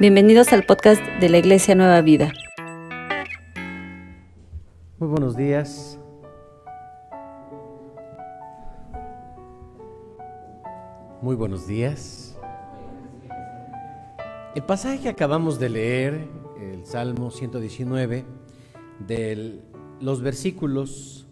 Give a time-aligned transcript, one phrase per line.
[0.00, 2.32] Bienvenidos al podcast de la Iglesia Nueva Vida.
[4.96, 5.98] Muy buenos días.
[11.20, 12.38] Muy buenos días.
[14.54, 16.28] El pasaje que acabamos de leer,
[16.60, 18.24] el Salmo 119,
[19.04, 19.60] de
[20.00, 21.26] los versículos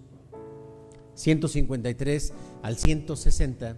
[1.15, 3.77] 153 al 160,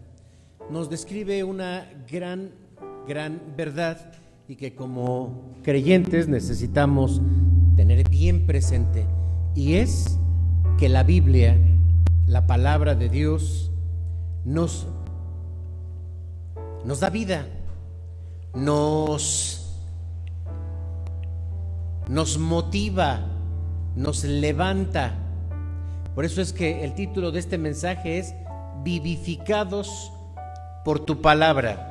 [0.70, 2.52] nos describe una gran,
[3.07, 4.14] gran verdad
[4.48, 7.20] y que como creyentes necesitamos
[7.76, 9.04] tener bien presente.
[9.54, 10.18] Y es
[10.79, 11.58] que la Biblia,
[12.26, 13.70] la palabra de Dios,
[14.46, 14.86] nos,
[16.82, 17.46] nos da vida,
[18.54, 19.82] nos,
[22.08, 23.20] nos motiva,
[23.96, 25.12] nos levanta.
[26.14, 28.34] Por eso es que el título de este mensaje es
[28.82, 30.11] Vivificados
[30.86, 31.87] por tu palabra.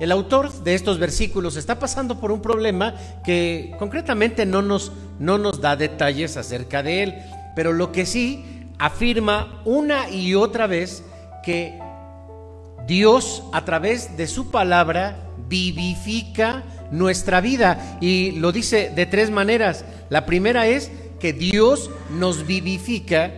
[0.00, 2.94] El autor de estos versículos está pasando por un problema
[3.24, 7.14] que concretamente no nos, no nos da detalles acerca de él,
[7.54, 8.44] pero lo que sí
[8.78, 11.04] afirma una y otra vez
[11.44, 11.78] que
[12.86, 15.16] Dios a través de su palabra
[15.48, 19.84] vivifica nuestra vida y lo dice de tres maneras.
[20.10, 23.32] La primera es que Dios nos vivifica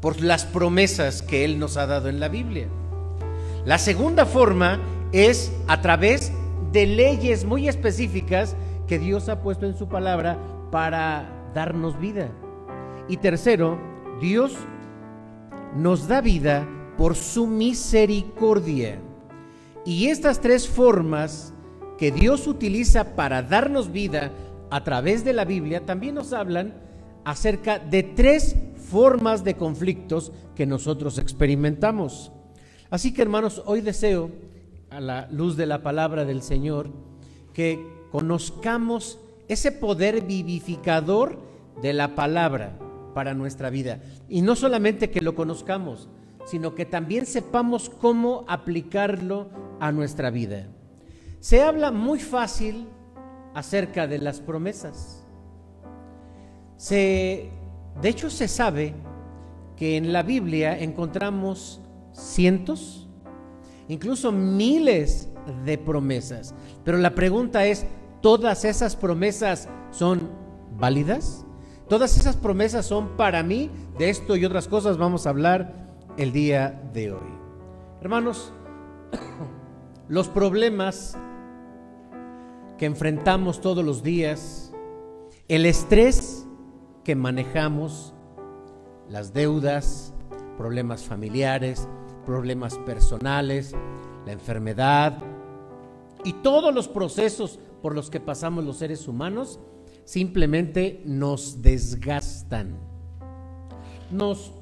[0.00, 2.66] por las promesas que Él nos ha dado en la Biblia.
[3.64, 4.80] La segunda forma
[5.12, 6.32] es a través
[6.72, 10.38] de leyes muy específicas que Dios ha puesto en su palabra
[10.70, 12.30] para darnos vida.
[13.08, 13.78] Y tercero,
[14.20, 14.56] Dios
[15.76, 18.98] nos da vida por su misericordia.
[19.84, 21.52] Y estas tres formas
[21.98, 24.30] que Dios utiliza para darnos vida
[24.70, 26.74] a través de la Biblia también nos hablan
[27.24, 28.56] acerca de tres
[28.90, 32.32] formas de conflictos que nosotros experimentamos.
[32.90, 34.30] Así que hermanos, hoy deseo
[34.92, 36.90] a la luz de la palabra del Señor,
[37.52, 39.18] que conozcamos
[39.48, 41.38] ese poder vivificador
[41.80, 42.78] de la palabra
[43.14, 44.00] para nuestra vida.
[44.28, 46.08] Y no solamente que lo conozcamos,
[46.44, 49.48] sino que también sepamos cómo aplicarlo
[49.80, 50.68] a nuestra vida.
[51.40, 52.86] Se habla muy fácil
[53.54, 55.26] acerca de las promesas.
[56.76, 57.50] Se,
[58.00, 58.94] de hecho, se sabe
[59.76, 61.80] que en la Biblia encontramos
[62.12, 63.01] cientos,
[63.92, 65.28] incluso miles
[65.64, 66.54] de promesas.
[66.84, 67.86] Pero la pregunta es,
[68.20, 70.30] ¿todas esas promesas son
[70.78, 71.44] válidas?
[71.88, 73.70] ¿Todas esas promesas son para mí?
[73.98, 77.30] De esto y otras cosas vamos a hablar el día de hoy.
[78.00, 78.52] Hermanos,
[80.08, 81.16] los problemas
[82.78, 84.72] que enfrentamos todos los días,
[85.48, 86.46] el estrés
[87.04, 88.14] que manejamos,
[89.08, 90.14] las deudas,
[90.56, 91.88] problemas familiares,
[92.24, 93.74] problemas personales,
[94.24, 95.18] la enfermedad
[96.24, 99.58] y todos los procesos por los que pasamos los seres humanos
[100.04, 102.76] simplemente nos desgastan.
[104.10, 104.52] Nos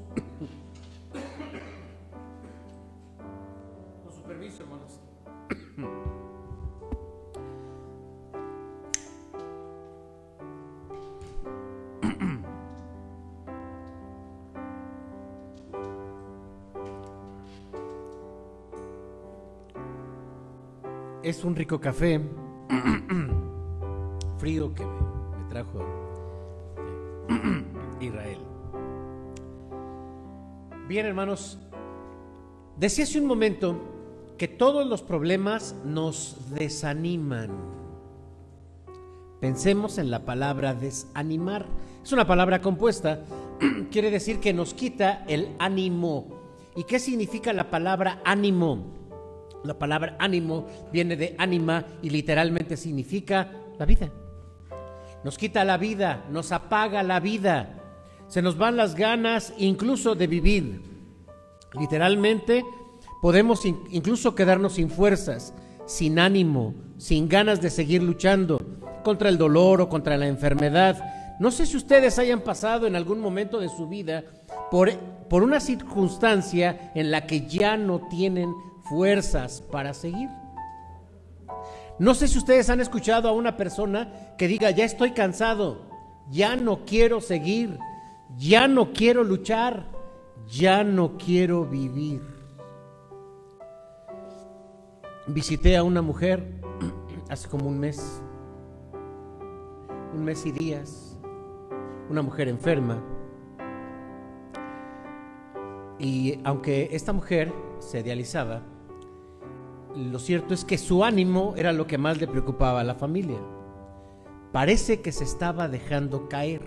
[21.43, 22.21] un rico café
[24.37, 25.85] frío que me, trajo
[28.01, 28.39] Israel.
[30.87, 31.59] Bien, hermanos,
[32.77, 33.79] decía hace un momento
[34.37, 37.49] que todos los problemas nos desaniman.
[39.39, 41.65] Pensemos en la palabra desanimar.
[42.03, 43.23] Es una palabra compuesta.
[43.91, 46.27] Quiere decir que nos quita el ánimo.
[46.75, 49.00] ¿Y qué significa la palabra ánimo?
[49.63, 54.09] La palabra ánimo viene de ánima y literalmente significa la vida.
[55.23, 57.77] Nos quita la vida, nos apaga la vida,
[58.27, 60.81] se nos van las ganas incluso de vivir.
[61.79, 62.63] Literalmente
[63.21, 65.53] podemos incluso quedarnos sin fuerzas,
[65.85, 68.59] sin ánimo, sin ganas de seguir luchando
[69.03, 71.03] contra el dolor o contra la enfermedad.
[71.39, 74.23] No sé si ustedes hayan pasado en algún momento de su vida
[74.71, 74.91] por,
[75.29, 78.53] por una circunstancia en la que ya no tienen
[78.91, 80.29] fuerzas para seguir.
[81.97, 85.83] No sé si ustedes han escuchado a una persona que diga, ya estoy cansado,
[86.29, 87.79] ya no quiero seguir,
[88.37, 89.85] ya no quiero luchar,
[90.45, 92.21] ya no quiero vivir.
[95.27, 96.43] Visité a una mujer
[97.29, 98.21] hace como un mes,
[100.13, 101.17] un mes y días,
[102.09, 103.01] una mujer enferma.
[105.97, 108.63] Y aunque esta mujer se idealizaba,
[109.95, 113.39] lo cierto es que su ánimo era lo que más le preocupaba a la familia.
[114.51, 116.61] Parece que se estaba dejando caer,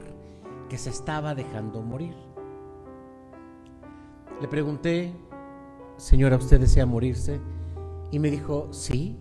[0.69, 2.15] que se estaba dejando morir.
[4.41, 5.13] Le pregunté,
[5.97, 7.41] señora, ¿usted desea morirse?
[8.11, 9.19] Y me dijo, sí,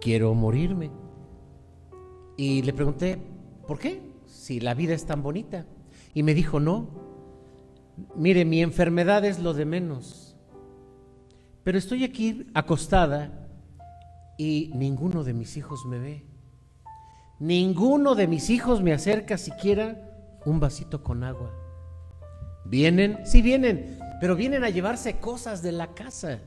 [0.00, 0.90] quiero morirme.
[2.36, 3.18] Y le pregunté,
[3.66, 4.02] ¿por qué?
[4.26, 5.66] Si la vida es tan bonita.
[6.12, 6.88] Y me dijo, no,
[8.16, 10.23] mire, mi enfermedad es lo de menos.
[11.64, 13.30] Pero estoy aquí acostada
[14.36, 16.26] y ninguno de mis hijos me ve.
[17.40, 19.96] Ninguno de mis hijos me acerca siquiera
[20.44, 21.50] un vasito con agua.
[22.66, 23.20] ¿Vienen?
[23.24, 26.40] Sí vienen, pero vienen a llevarse cosas de la casa.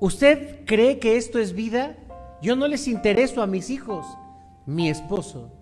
[0.00, 1.96] ¿Usted cree que esto es vida?
[2.40, 4.06] Yo no les intereso a mis hijos.
[4.66, 5.52] Mi esposo,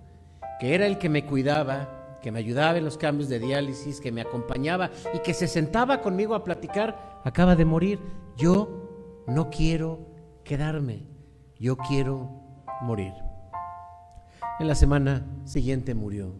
[0.60, 1.95] que era el que me cuidaba,
[2.26, 6.00] que me ayudaba en los cambios de diálisis, que me acompañaba y que se sentaba
[6.00, 8.00] conmigo a platicar, acaba de morir.
[8.36, 10.08] Yo no quiero
[10.42, 11.06] quedarme,
[11.56, 12.28] yo quiero
[12.82, 13.12] morir.
[14.58, 16.34] En la semana siguiente murió.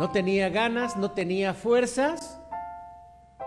[0.00, 2.40] No tenía ganas, no tenía fuerzas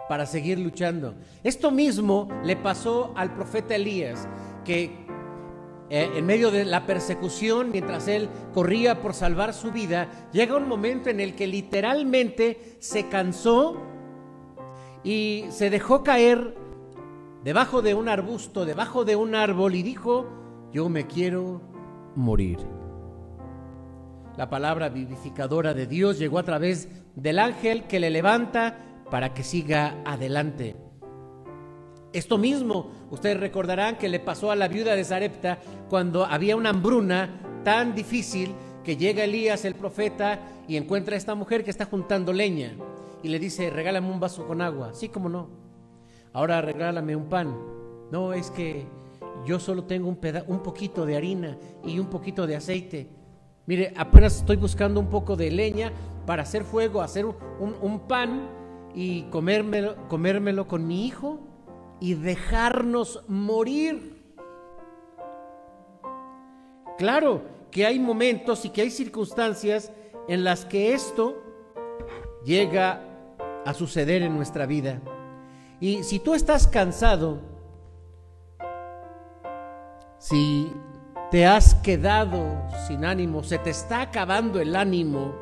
[0.07, 1.15] para seguir luchando.
[1.43, 4.27] Esto mismo le pasó al profeta Elías,
[4.63, 5.04] que
[5.89, 10.67] eh, en medio de la persecución, mientras él corría por salvar su vida, llega un
[10.67, 13.81] momento en el que literalmente se cansó
[15.03, 16.55] y se dejó caer
[17.43, 20.27] debajo de un arbusto, debajo de un árbol y dijo,
[20.73, 21.61] yo me quiero
[22.15, 22.57] morir.
[24.35, 29.43] La palabra vivificadora de Dios llegó a través del ángel que le levanta para que
[29.43, 30.84] siga adelante.
[32.15, 35.59] Esto mismo, ustedes recordarán que le pasó a la viuda de Zarepta
[35.89, 41.35] cuando había una hambruna tan difícil que llega Elías el profeta y encuentra a esta
[41.35, 42.71] mujer que está juntando leña
[43.21, 44.93] y le dice, regálame un vaso con agua.
[44.93, 45.49] Sí, como no.
[46.31, 47.53] Ahora regálame un pan.
[48.13, 48.85] No, es que
[49.45, 50.17] yo solo tengo un,
[50.47, 53.09] un poquito de harina y un poquito de aceite.
[53.65, 55.91] Mire, apenas estoy buscando un poco de leña
[56.25, 58.47] para hacer fuego, hacer un, pan
[58.93, 61.51] y comérmelo con mi hijo
[61.99, 64.23] y dejarnos morir.
[66.97, 69.91] Claro que hay momentos y que hay circunstancias
[70.27, 71.35] en las que esto
[72.45, 73.01] llega
[73.65, 75.01] a suceder en nuestra vida.
[75.79, 77.39] Y si tú estás cansado,
[80.17, 80.71] si
[81.31, 82.45] te has quedado
[82.87, 85.33] sin ánimo, se te está acabando el ánimo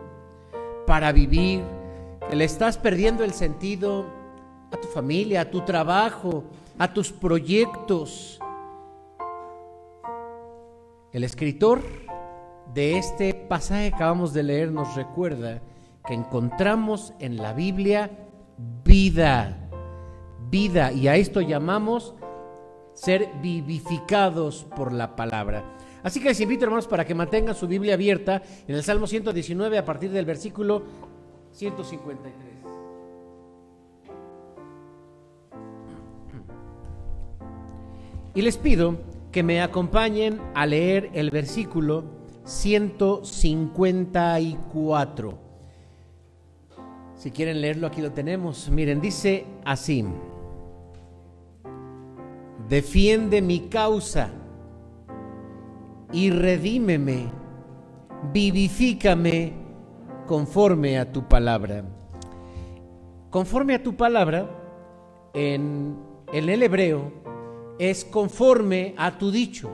[0.88, 1.62] para vivir,
[2.32, 4.06] le estás perdiendo el sentido
[4.74, 6.44] a tu familia, a tu trabajo,
[6.78, 8.40] a tus proyectos.
[11.12, 11.82] El escritor
[12.74, 15.62] de este pasaje que acabamos de leer nos recuerda
[16.06, 18.10] que encontramos en la Biblia
[18.84, 19.70] vida,
[20.50, 22.16] vida, y a esto llamamos
[22.94, 25.64] ser vivificados por la palabra.
[26.02, 29.78] Así que les invito, hermanos, para que mantengan su Biblia abierta en el Salmo 119
[29.78, 30.84] a partir del versículo
[31.52, 32.53] 153.
[38.36, 38.98] Y les pido
[39.32, 42.04] que me acompañen a leer el versículo
[42.46, 45.40] 154.
[47.16, 48.70] Si quieren leerlo, aquí lo tenemos.
[48.70, 50.04] Miren, dice así.
[52.68, 54.30] Defiende mi causa
[56.12, 57.28] y redímeme,
[58.32, 59.54] vivifícame
[60.28, 61.84] conforme a tu palabra.
[63.30, 64.50] Conforme a tu palabra,
[65.34, 65.98] en,
[66.32, 67.23] el hebreo,
[67.80, 69.70] es conforme a tu dicho,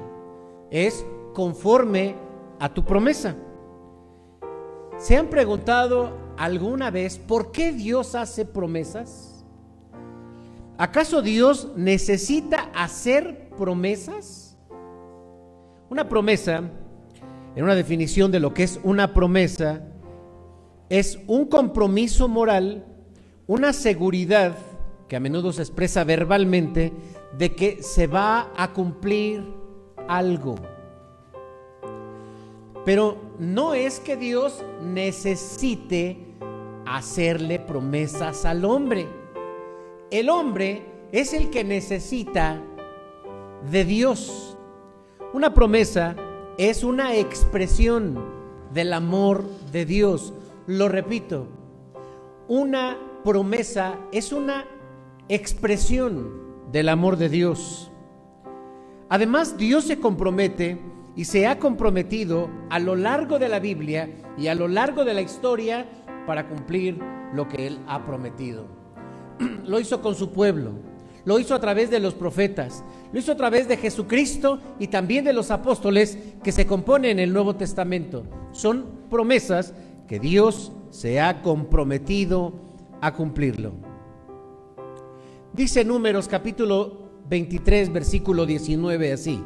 [0.71, 2.15] es conforme
[2.59, 3.35] a tu promesa.
[4.97, 9.45] ¿Se han preguntado alguna vez por qué Dios hace promesas?
[10.77, 14.57] ¿Acaso Dios necesita hacer promesas?
[15.89, 16.69] Una promesa,
[17.55, 19.83] en una definición de lo que es una promesa,
[20.89, 22.85] es un compromiso moral,
[23.47, 24.55] una seguridad
[25.07, 26.93] que a menudo se expresa verbalmente
[27.37, 29.43] de que se va a cumplir
[30.07, 30.55] algo.
[32.85, 36.17] Pero no es que Dios necesite
[36.85, 39.07] hacerle promesas al hombre.
[40.09, 42.61] El hombre es el que necesita
[43.69, 44.57] de Dios.
[45.33, 46.15] Una promesa
[46.57, 48.17] es una expresión
[48.73, 50.33] del amor de Dios.
[50.65, 51.47] Lo repito,
[52.47, 54.65] una promesa es una
[55.27, 57.91] expresión del amor de Dios.
[59.09, 60.79] Además, Dios se compromete
[61.15, 65.13] y se ha comprometido a lo largo de la Biblia y a lo largo de
[65.13, 65.87] la historia
[66.27, 66.99] para cumplir
[67.33, 68.67] lo que Él ha prometido.
[69.65, 70.73] Lo hizo con su pueblo,
[71.23, 72.83] lo hizo a través de los profetas,
[73.13, 77.19] lo hizo a través de Jesucristo y también de los apóstoles que se componen en
[77.19, 78.23] el Nuevo Testamento.
[78.51, 79.73] Son promesas
[80.07, 82.53] que Dios se ha comprometido
[83.01, 83.88] a cumplirlo.
[85.53, 89.43] Dice Números capítulo 23, versículo 19 así.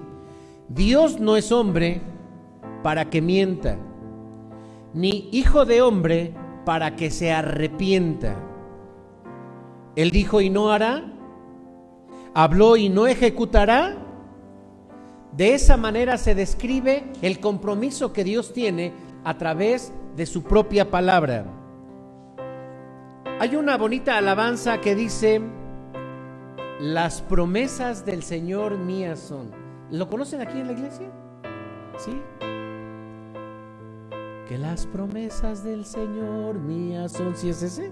[0.68, 2.02] Dios no es hombre
[2.84, 3.78] para que mienta,
[4.94, 6.34] ni hijo de hombre
[6.66, 8.36] para que se arrepienta.
[9.96, 11.06] Él dijo y no hará,
[12.34, 13.98] habló y no ejecutará.
[15.32, 18.92] De esa manera se describe el compromiso que Dios tiene
[19.24, 21.46] a través de su propia palabra.
[23.40, 25.42] Hay una bonita alabanza que dice,
[26.80, 29.52] las promesas del Señor mías son.
[29.92, 31.12] ¿Lo conocen aquí en la iglesia?
[31.98, 32.22] ¿Sí?
[34.48, 37.36] Que las promesas del Señor mías son.
[37.36, 37.92] ¿Sí es ese?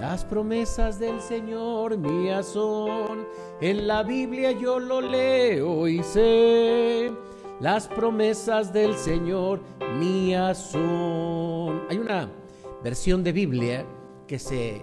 [0.00, 3.26] Las promesas del Señor mías son.
[3.60, 7.12] En la Biblia yo lo leo y sé.
[7.60, 9.60] Las promesas del Señor
[9.98, 11.82] mías son.
[11.88, 12.30] Hay una
[12.82, 13.84] versión de Biblia
[14.26, 14.82] que se,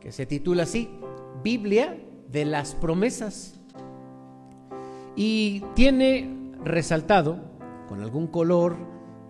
[0.00, 0.90] que se titula así,
[1.42, 1.96] Biblia
[2.30, 3.54] de las promesas.
[5.14, 7.38] Y tiene resaltado
[7.88, 8.76] con algún color,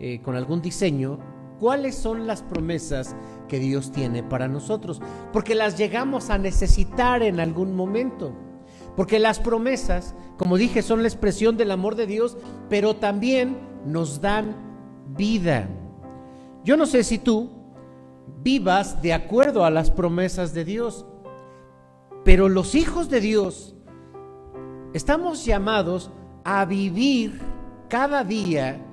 [0.00, 1.19] eh, con algún diseño,
[1.61, 3.15] cuáles son las promesas
[3.49, 5.00] que Dios tiene para nosotros,
[5.33, 8.33] porque las llegamos a necesitar en algún momento.
[8.97, 12.37] Porque las promesas, como dije, son la expresión del amor de Dios,
[12.69, 14.57] pero también nos dan
[15.17, 15.69] vida.
[16.65, 17.50] Yo no sé si tú
[18.43, 21.07] vivas de acuerdo a las promesas de Dios,
[22.26, 23.76] pero los hijos de Dios
[24.95, 26.11] estamos llamados
[26.42, 27.40] a vivir
[27.88, 28.85] cada día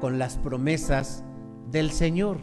[0.00, 1.22] con las promesas
[1.70, 2.38] del Señor.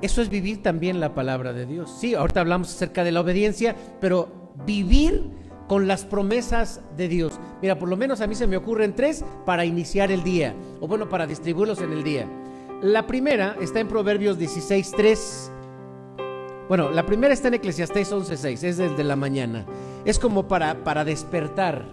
[0.00, 1.94] Eso es vivir también la palabra de Dios.
[2.00, 5.30] Sí, ahorita hablamos acerca de la obediencia, pero vivir
[5.68, 7.38] con las promesas de Dios.
[7.60, 10.88] Mira, por lo menos a mí se me ocurren tres para iniciar el día, o
[10.88, 12.26] bueno, para distribuirlos en el día.
[12.80, 15.61] La primera está en Proverbios 16.3.
[16.68, 19.66] Bueno, la primera está en Eclesiastés 11.6, es desde la mañana.
[20.04, 21.84] Es como para, para despertar.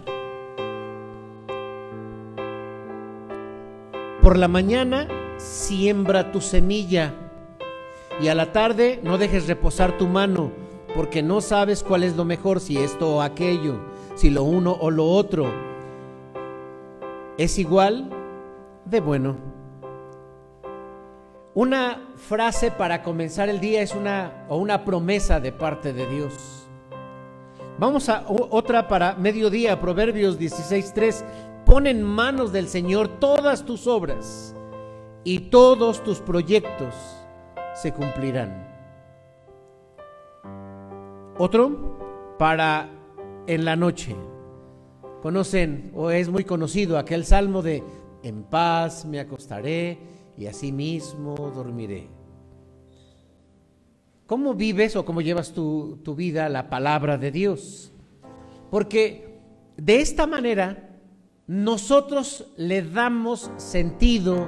[4.22, 5.08] Por la mañana
[5.38, 7.14] siembra tu semilla
[8.22, 10.52] y a la tarde no dejes reposar tu mano,
[10.96, 13.80] porque no sabes cuál es lo mejor, si esto o aquello,
[14.16, 15.52] si lo uno o lo otro.
[17.38, 18.10] Es igual
[18.86, 19.49] de bueno.
[21.60, 26.66] Una frase para comenzar el día es una o una promesa de parte de Dios.
[27.78, 31.26] Vamos a otra para mediodía, Proverbios 16:3.
[31.66, 34.56] Pon en manos del Señor todas tus obras
[35.26, 36.96] y todos tus proyectos
[37.74, 38.66] se cumplirán.
[41.38, 42.90] Otro para
[43.48, 44.16] en la noche.
[45.22, 47.84] Conocen o es muy conocido aquel salmo de
[48.24, 52.08] en paz me acostaré y así mismo dormiré.
[54.26, 57.92] ¿Cómo vives o cómo llevas tu, tu vida la palabra de Dios?
[58.72, 59.38] Porque
[59.76, 60.98] de esta manera
[61.46, 64.48] nosotros le damos sentido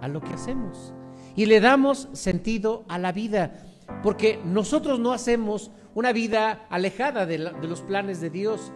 [0.00, 0.94] a lo que hacemos
[1.34, 3.64] y le damos sentido a la vida,
[4.02, 8.72] porque nosotros no hacemos una vida alejada de, los planes de Dios,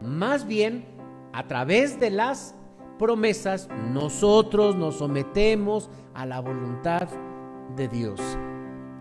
[0.00, 0.84] más bien
[1.32, 2.54] a través de las
[3.02, 7.08] promesas nosotros nos sometemos a la voluntad
[7.74, 8.20] de Dios.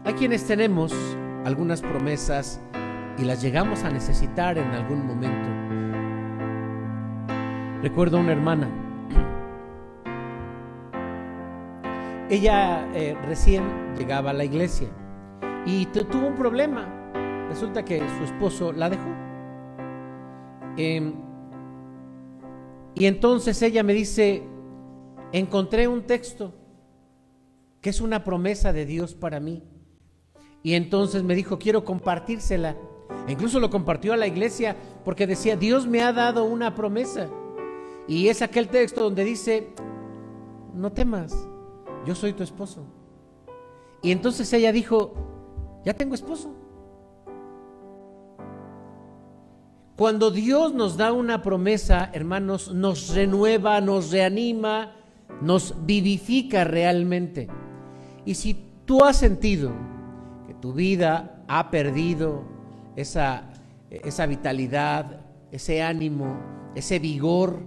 [0.06, 0.92] Hay quienes tenemos
[1.46, 2.60] algunas promesas
[3.20, 5.50] y las llegamos a necesitar en algún momento.
[7.84, 8.68] Recuerdo una hermana.
[12.32, 13.64] Ella eh, recién
[14.00, 14.88] llegaba a la iglesia
[15.64, 16.88] y tuvo un problema.
[17.50, 19.10] Resulta que su esposo la dejó.
[20.76, 21.31] Em,
[22.96, 24.44] y entonces ella me dice,
[25.32, 26.54] encontré un texto
[27.82, 29.64] que es una promesa de Dios para mí.
[30.64, 32.76] Y entonces me dijo, quiero compartírsela.
[33.28, 37.30] E incluso lo compartió a la iglesia porque decía, Dios me ha dado una promesa.
[38.08, 39.70] Y es aquel texto donde dice,
[40.76, 41.48] no temas,
[42.06, 42.86] yo soy tu esposo.
[44.04, 45.14] Y entonces ella dijo,
[45.86, 46.54] ya tengo esposo.
[50.02, 54.94] Cuando Dios nos da una promesa, hermanos, nos renueva, nos reanima,
[55.44, 57.48] nos vivifica realmente.
[58.26, 58.56] Y si
[58.86, 59.72] tú has sentido
[60.48, 62.42] que tu vida ha perdido
[62.96, 63.52] esa,
[63.92, 66.36] esa vitalidad, ese ánimo,
[66.74, 67.60] ese vigor,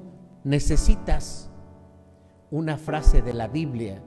[0.43, 1.53] necesitas
[2.51, 4.03] una frase de la Biblia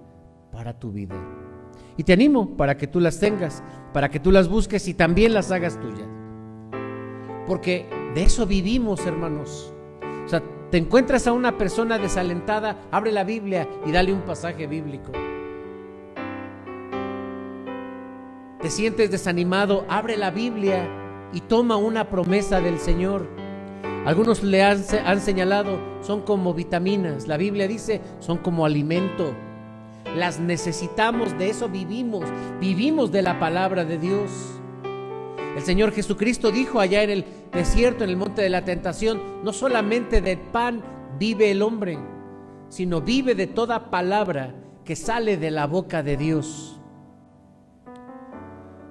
[0.52, 1.16] para tu vida.
[1.96, 5.34] Y te animo para que tú las tengas, para que tú las busques y también
[5.34, 6.10] las hagas tuyas.
[7.48, 9.72] Porque de eso vivimos, hermanos.
[10.26, 14.66] O sea, te encuentras a una persona desalentada, abre la Biblia y dale un pasaje
[14.66, 15.12] bíblico.
[18.60, 20.90] Te sientes desanimado, abre la Biblia
[21.32, 23.28] y toma una promesa del Señor.
[24.04, 27.28] Algunos le han, han, señalado, son como vitaminas.
[27.28, 29.36] La Biblia dice, son como alimento.
[30.16, 32.26] Las necesitamos, de eso vivimos.
[32.60, 34.57] Vivimos de la palabra de Dios.
[35.58, 39.52] El Señor Jesucristo dijo allá en el desierto, en el monte de la tentación, no
[39.52, 40.84] solamente de pan
[41.18, 41.98] vive el hombre,
[42.70, 44.54] sino vive de toda palabra
[44.86, 46.80] que sale de la boca de Dios.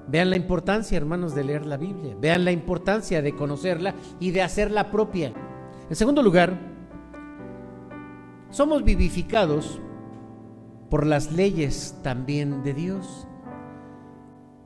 [0.08, 2.16] Vean la importancia, hermanos, de leer la Biblia.
[2.20, 5.32] Vean la importancia de conocerla y de hacerla propia.
[5.88, 6.58] En segundo lugar,
[8.50, 9.80] somos vivificados
[10.90, 13.28] por las leyes también de Dios.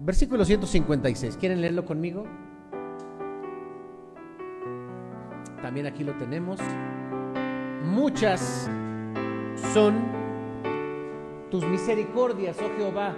[0.01, 1.37] Versículo 156.
[1.37, 2.25] ¿Quieren leerlo conmigo?
[5.63, 6.59] También aquí lo tenemos.
[7.85, 8.69] Muchas
[9.73, 9.95] son
[11.51, 13.15] tus misericordias, oh Jehová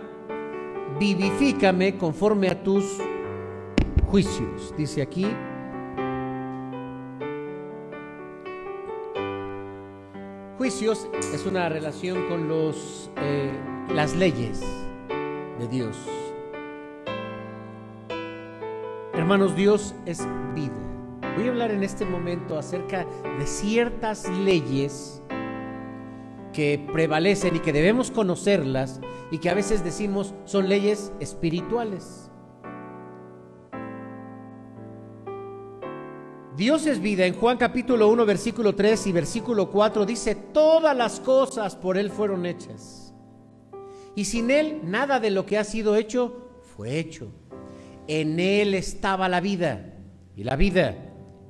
[0.99, 2.99] vivifícame conforme a tus
[4.09, 4.75] juicios.
[4.77, 5.27] Dice aquí,
[10.59, 13.51] juicios es una relación con los, eh,
[13.95, 14.61] las leyes
[15.59, 16.22] de Dios.
[19.33, 20.19] Hermanos, Dios es
[20.55, 20.77] vida.
[21.39, 23.07] Voy a hablar en este momento acerca
[23.39, 25.23] de ciertas leyes
[26.53, 32.31] que prevalecen y que debemos conocerlas y que a veces decimos son leyes espirituales.
[36.55, 37.25] Dios es vida.
[37.25, 42.11] En Juan capítulo 1, versículo 3 y versículo 4 dice, todas las cosas por Él
[42.11, 43.15] fueron hechas.
[44.15, 47.33] Y sin Él nada de lo que ha sido hecho fue hecho.
[48.15, 49.95] En Él estaba la vida
[50.37, 50.97] y la vida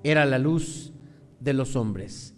[0.04, 0.92] era la luz
[1.40, 2.36] de los hombres.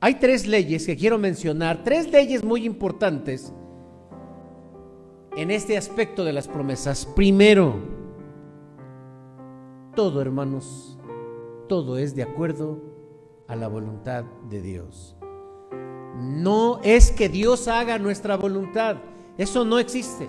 [0.00, 3.52] Hay tres leyes que quiero mencionar, tres leyes muy importantes
[5.36, 7.04] en este aspecto de las promesas.
[7.04, 7.74] Primero,
[9.94, 10.98] todo hermanos,
[11.68, 12.80] todo es de acuerdo
[13.48, 15.14] a la voluntad de Dios.
[16.16, 18.96] No es que Dios haga nuestra voluntad,
[19.36, 20.26] eso no existe.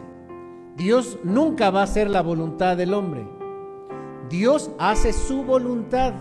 [0.76, 3.26] Dios nunca va a hacer la voluntad del hombre.
[4.30, 6.14] Dios hace su voluntad.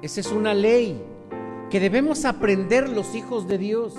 [0.00, 1.02] Esa es una ley
[1.70, 3.94] que debemos aprender los hijos de Dios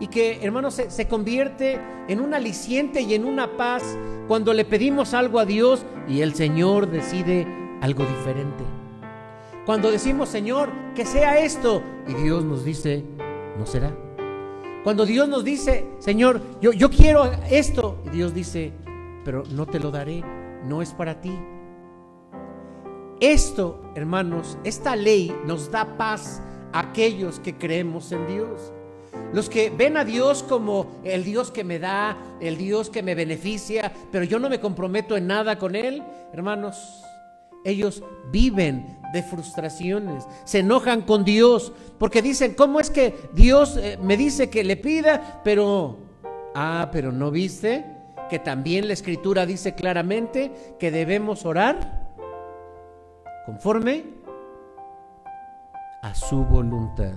[0.00, 3.82] y que, hermanos, se, se, convierte en un aliciente y en una paz
[4.28, 7.46] cuando le pedimos algo a Dios y el Señor decide
[7.80, 8.64] algo diferente.
[9.64, 13.04] Cuando decimos, Señor, que sea esto, y Dios nos dice,
[13.58, 14.03] no será.
[14.84, 18.70] Cuando Dios nos dice, Señor, yo, quiero esto, y Dios dice,
[19.24, 20.22] pero no te lo daré,
[20.66, 21.32] no es para ti.
[23.18, 26.42] Esto, hermanos, esta ley nos da paz
[26.74, 28.74] aquellos que creemos en Dios.
[29.32, 33.14] Los que ven a Dios como el Dios que me da, el Dios que me
[33.14, 36.02] beneficia, pero yo no me comprometo en nada con Él,
[36.34, 37.02] hermanos,
[37.64, 43.96] ellos viven de frustraciones, se enojan con Dios, porque dicen, ¿cómo es que Dios eh,
[44.02, 45.96] me dice que le pida, pero,
[46.54, 47.86] ah, pero no viste
[48.28, 52.10] que también la escritura dice claramente que debemos orar
[53.46, 54.04] conforme
[56.02, 57.12] a su voluntad.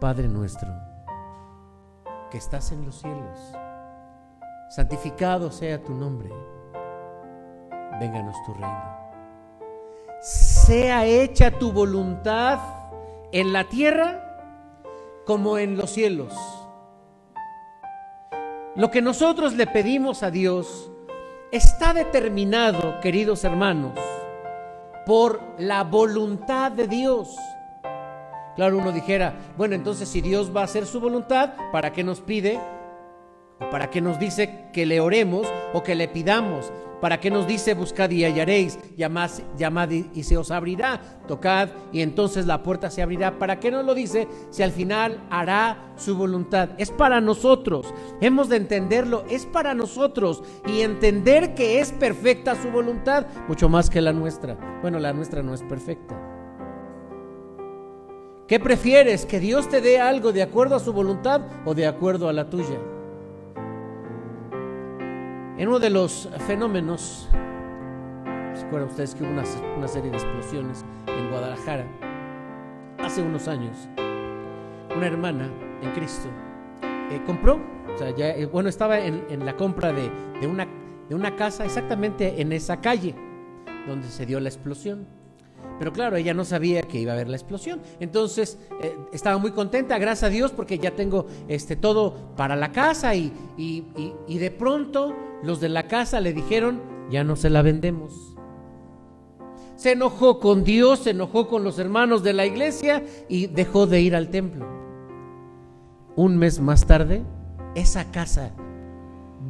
[0.00, 0.68] Padre nuestro,
[2.30, 3.56] que estás en los cielos,
[4.70, 6.30] santificado sea tu nombre,
[7.98, 9.03] vénganos tu reino.
[10.24, 12.58] Sea hecha tu voluntad
[13.30, 14.40] en la tierra
[15.26, 16.32] como en los cielos.
[18.74, 20.90] Lo que nosotros le pedimos a Dios
[21.52, 23.92] está determinado, queridos hermanos,
[25.04, 27.36] por la voluntad de Dios.
[28.56, 32.22] Claro, uno dijera, bueno, entonces si Dios va a hacer su voluntad, ¿para qué nos
[32.22, 32.58] pide?
[33.60, 36.72] ¿O para qué nos dice que le oremos o que le pidamos?
[37.00, 38.78] ¿Para qué nos dice buscad y hallaréis?
[38.96, 43.38] Llamad, llamad y, se os abrirá, tocad y entonces la puerta se abrirá.
[43.38, 46.70] ¿Para qué nos lo dice si al final hará su voluntad?
[46.78, 47.92] Es para nosotros.
[48.22, 53.90] Hemos de entenderlo, es para nosotros y entender que es perfecta su voluntad, mucho más
[53.90, 54.56] que la nuestra.
[54.80, 56.18] Bueno, la nuestra no es perfecta.
[58.48, 59.26] ¿Qué prefieres?
[59.26, 62.48] ¿Que Dios te dé algo de acuerdo a su voluntad o de acuerdo a la
[62.48, 62.78] tuya?
[65.56, 67.28] En uno de los fenómenos,
[68.54, 71.86] ¿se acuerdan ustedes que hubo una, serie de explosiones en Guadalajara
[72.98, 73.88] hace unos años?
[74.96, 75.48] Una hermana
[75.80, 76.28] en Cristo
[77.12, 77.60] eh, compró,
[77.94, 80.10] o sea, ya, eh, bueno, estaba en, la compra de,
[80.44, 83.14] una, casa exactamente en esa calle
[83.86, 85.06] donde se dio la explosión.
[85.78, 87.80] Pero claro, ella no sabía que iba a haber la explosión.
[88.00, 92.72] Entonces eh, estaba muy contenta, gracias a Dios, porque ya tengo este, todo para la
[92.72, 93.14] casa.
[93.14, 98.36] Y, y, de pronto los de la casa le dijeron, ya no se la vendemos.
[99.76, 104.00] Se enojó con Dios, se enojó con los hermanos de la iglesia y dejó de
[104.00, 104.66] ir al templo.
[106.16, 107.22] Un mes más tarde,
[107.74, 108.52] esa casa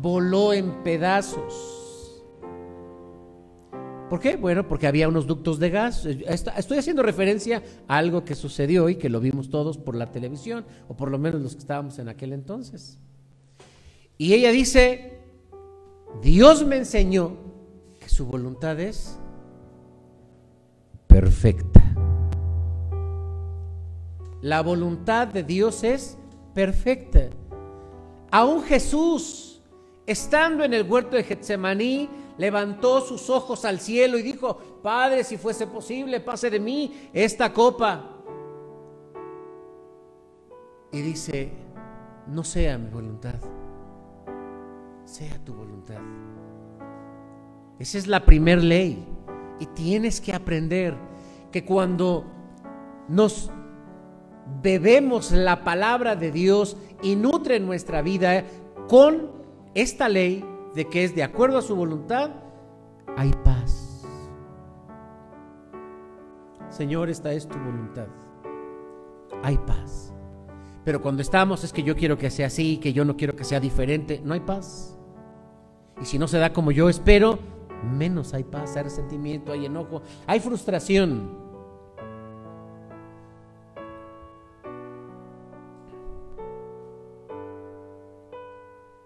[0.01, 1.85] voló en pedazos
[4.09, 4.37] ¿Por qué?
[4.37, 6.07] Bueno, porque había unos ductos de gas.
[6.07, 10.65] Estoy haciendo referencia a algo que sucedió y que lo vimos todos por la televisión,
[10.89, 12.99] o por lo menos los que estábamos en aquel entonces.
[14.19, 15.14] Y ella dice,
[16.23, 17.33] Dios me enseñó
[18.01, 19.19] que su voluntad es
[21.07, 21.83] perfecta.
[24.41, 26.19] La voluntad de Dios es
[26.53, 27.31] perfecta.
[28.31, 29.63] Aún Jesús,
[30.07, 35.37] estando en el huerto de Getsemaní, levantó sus ojos al cielo y dijo, Padre, si
[35.37, 38.11] fuese posible, pase de mí esta copa.
[40.93, 41.53] Y dice,
[42.27, 43.35] no sea mi voluntad,
[45.05, 45.74] sea tu voluntad.
[47.79, 49.05] Esa es la primer ley.
[49.61, 50.95] Y tienes que aprender
[51.53, 52.25] que cuando
[53.09, 53.51] nos
[54.63, 58.45] bebemos la palabra de Dios y nutre nuestra vida
[58.89, 59.31] con
[59.75, 60.45] esta ley,
[60.75, 62.31] de que es de acuerdo a su voluntad,
[63.17, 64.05] hay paz.
[66.69, 68.09] Señor, esta es tu voluntad.
[69.43, 70.13] Hay paz.
[70.85, 73.45] Pero cuando estamos es que yo quiero que sea así, que yo no quiero que
[73.45, 74.99] sea diferente, no hay paz.
[76.05, 77.39] Y si no se da como yo espero,
[77.83, 81.31] menos hay paz, hay resentimiento, hay enojo, hay frustración.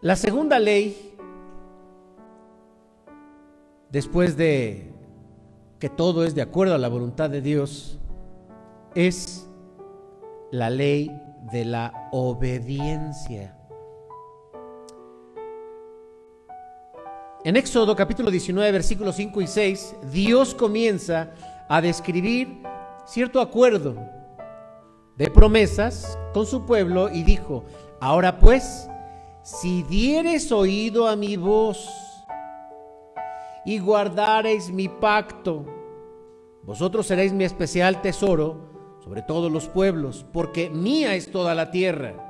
[0.00, 1.14] La segunda ley
[3.90, 4.92] después de
[5.78, 8.00] que todo es de acuerdo a la voluntad de Dios,
[8.96, 9.48] es
[10.50, 11.12] la ley
[11.52, 13.57] de la obediencia.
[17.44, 21.30] En Éxodo capítulo 19, versículos 5 y 6, Dios comienza
[21.68, 22.62] a describir
[23.06, 23.96] cierto acuerdo
[25.16, 27.64] de promesas con su pueblo y dijo,
[28.00, 28.88] ahora pues,
[29.42, 31.88] si dieres oído a mi voz,
[33.64, 35.66] y guardareis mi pacto.
[36.62, 42.27] Vosotros seréis mi especial tesoro sobre todos los pueblos, porque mía es toda la tierra.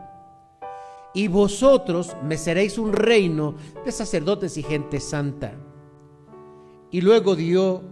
[1.19, 5.53] Y vosotros me seréis un reino de sacerdotes y gente santa.
[6.93, 7.83] Y luego dio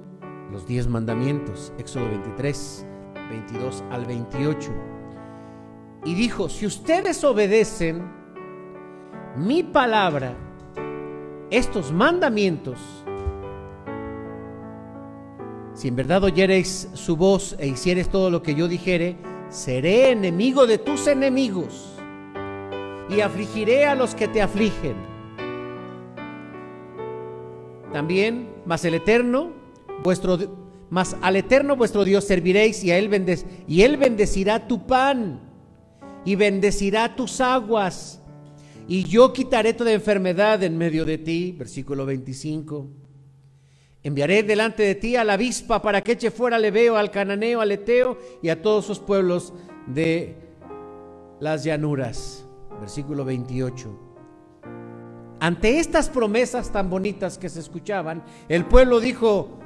[0.53, 2.87] los diez mandamientos, Éxodo 23,
[3.29, 4.71] 22 al 28.
[6.05, 8.09] Y dijo, si ustedes obedecen
[9.37, 10.37] mi palabra,
[11.51, 12.79] estos mandamientos,
[15.75, 19.17] si en verdad oyereis su voz e hicieres todo lo que yo dijere,
[19.49, 21.96] seré enemigo de tus enemigos
[23.09, 24.95] y afligiré a los que te afligen.
[27.93, 29.53] También, mas el Eterno,
[30.03, 30.39] vuestro
[30.89, 33.11] mas al Eterno vuestro Dios serviréis y a él
[33.67, 35.41] y él bendecirá tu pan
[36.25, 38.23] y bendecirá tus aguas
[38.87, 42.89] y yo quitaré toda enfermedad en medio de ti, versículo 25
[44.07, 47.73] Enviaré delante de ti a la avispa para que eche fuera al al Cananeo, al
[47.73, 49.53] Eteo y a todos sus pueblos
[49.89, 50.37] de
[51.41, 52.46] las llanuras.
[52.81, 54.07] Versículo 28.
[55.39, 59.59] Ante estas promesas tan bonitas que se escuchaban, el pueblo dijo,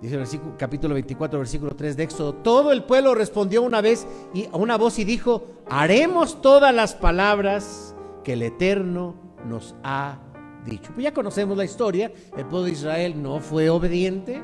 [0.00, 4.06] dice el versículo, capítulo 24, versículo 3 de Éxodo, todo el pueblo respondió una vez
[4.32, 9.16] y a una voz y dijo, haremos todas las palabras que el Eterno
[9.48, 10.18] nos ha
[10.64, 10.92] dicho.
[10.94, 14.40] Pues ya conocemos la historia, el pueblo de Israel no fue obediente,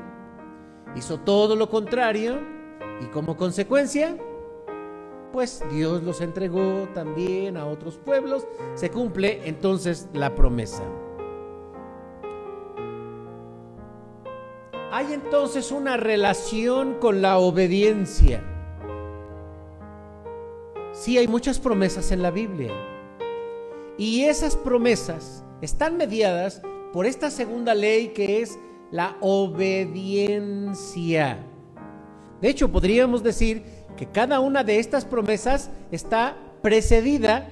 [0.95, 2.37] hizo todo lo contrario
[3.01, 4.17] y como consecuencia,
[5.31, 10.83] pues Dios los entregó también a otros pueblos, se cumple entonces la promesa.
[14.91, 18.43] Hay entonces una relación con la obediencia.
[20.93, 22.73] Sí, hay muchas promesas en la Biblia.
[23.97, 26.61] Y esas promesas están mediadas
[26.91, 28.57] por esta segunda ley que es
[28.91, 30.57] la obediencia.
[32.41, 37.49] De hecho, podríamos decir que cada una de estas promesas está precedida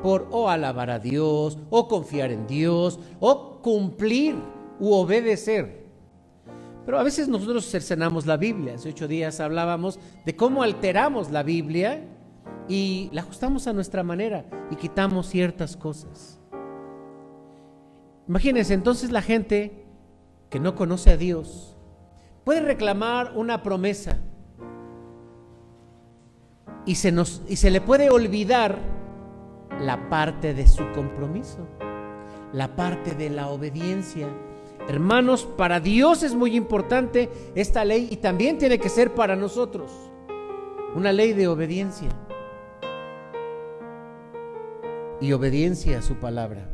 [0.00, 4.36] por o alabar a Dios, o confiar en Dios, o cumplir
[4.78, 5.84] u obedecer.
[6.86, 8.76] Pero a veces nosotros cercenamos la Biblia.
[8.76, 12.04] Hace ocho días hablábamos de cómo alteramos la Biblia
[12.68, 16.38] y la ajustamos a nuestra manera y quitamos ciertas cosas.
[18.28, 19.84] Imagínense, entonces la gente
[20.48, 21.76] que no conoce a Dios
[22.44, 24.20] puede reclamar una promesa
[26.84, 28.78] y se, nos, y se le puede olvidar
[29.80, 31.66] la parte de su compromiso,
[32.52, 34.28] la parte de la obediencia.
[34.88, 39.92] Hermanos, para Dios es muy importante esta ley y también tiene que ser para nosotros
[40.94, 42.08] una ley de obediencia
[45.20, 46.68] y obediencia a su palabra.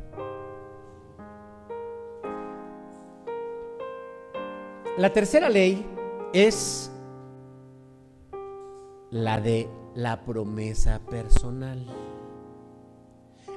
[4.97, 5.87] La tercera ley
[6.33, 6.90] es
[9.11, 11.87] la de la promesa personal.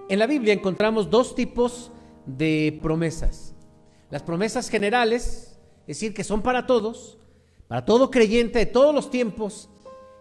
[0.09, 1.91] En la Biblia encontramos dos tipos
[2.25, 3.55] de promesas.
[4.09, 7.17] Las promesas generales, es decir, que son para todos,
[7.67, 9.69] para todo creyente de todos los tiempos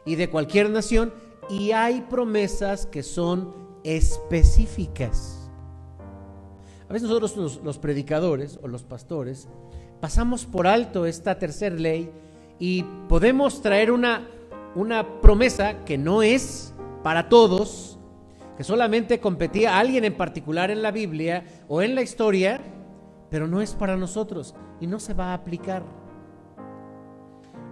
[0.05, 1.12] y de cualquier nación,
[1.49, 5.51] y hay promesas que son específicas.
[6.88, 9.49] A veces nosotros los, predicadores o los pastores
[10.01, 12.11] pasamos por alto esta tercera ley
[12.59, 14.29] y podemos traer una,
[14.74, 17.98] una promesa que no es para todos,
[18.56, 22.61] que solamente competía a alguien en particular en la Biblia o en la historia,
[23.30, 25.83] pero no es para nosotros y no se va a aplicar.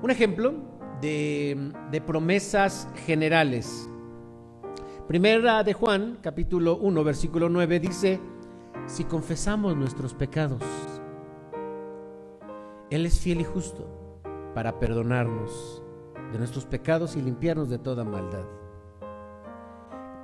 [0.03, 0.55] Un ejemplo
[1.01, 3.89] de, de promesas generales.
[5.07, 8.21] Primera de Juan, capítulo 1, versículo 9, dice,
[8.87, 10.63] si confesamos nuestros pecados,
[12.91, 13.87] Él es fiel y justo
[14.55, 15.83] para perdonarnos
[16.33, 18.45] de nuestros pecados y limpiarnos de toda maldad.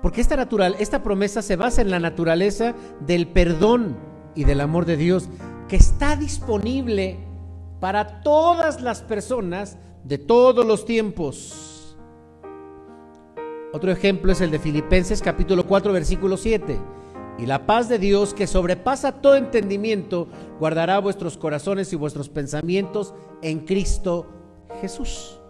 [0.03, 3.97] Porque esta, natural, esta promesa se basa en la naturaleza del perdón
[4.35, 5.29] y del amor de Dios
[5.69, 7.19] que está disponible
[7.81, 11.97] para todas las personas de todos los tiempos.
[13.73, 16.79] Otro ejemplo es el de Filipenses capítulo 4 versículo 7.
[17.39, 20.29] Y la paz de Dios que sobrepasa todo entendimiento
[20.61, 24.27] guardará vuestros corazones y vuestros pensamientos en Cristo
[24.81, 25.41] Jesús.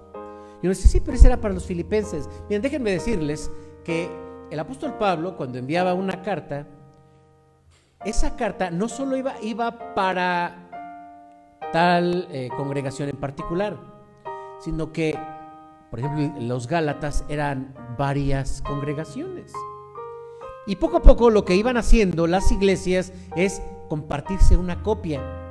[0.64, 2.26] Y uno dice, sí, pero eso era para los filipenses.
[2.48, 3.50] Bien, déjenme decirles
[3.84, 4.08] que
[4.50, 6.66] el apóstol Pablo, cuando enviaba una carta,
[8.02, 10.70] esa carta no solo iba, iba para
[11.70, 13.78] tal eh, congregación en particular,
[14.58, 15.18] sino que
[15.90, 19.52] por ejemplo, los Gálatas eran varias congregaciones.
[20.66, 25.43] Y poco a poco lo que iban haciendo las iglesias es compartirse una copia.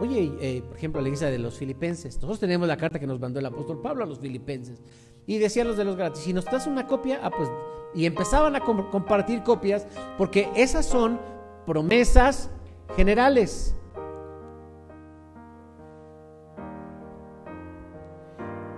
[0.00, 2.16] Oye, eh, por ejemplo, la iglesia de los filipenses.
[2.16, 4.82] Nosotros tenemos la carta que nos mandó el apóstol Pablo a los filipenses.
[5.26, 7.48] Y decían los de los Gálatas, si nos das una copia, ah, pues,
[7.94, 11.20] y empezaban a compartir copias porque esas son
[11.66, 12.50] promesas
[12.96, 13.76] generales.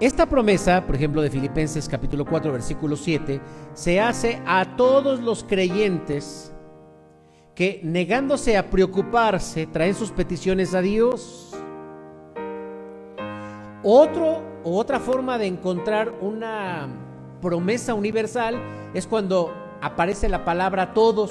[0.00, 3.40] Esta promesa, por ejemplo, de Filipenses capítulo 4, versículo 7,
[3.74, 6.54] se hace a todos los creyentes
[7.55, 11.53] que negándose a preocuparse traen sus peticiones a Dios.
[13.83, 16.88] Otro otra forma de encontrar una
[17.43, 18.59] promesa universal
[18.95, 21.31] es cuando aparece la palabra todos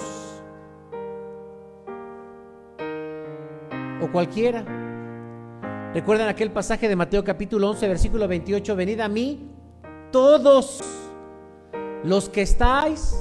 [4.00, 4.64] o cualquiera.
[5.96, 8.76] ¿Recuerdan aquel pasaje de Mateo capítulo 11, versículo 28?
[8.76, 9.50] Venid a mí
[10.12, 10.82] todos
[12.04, 13.16] los que estáis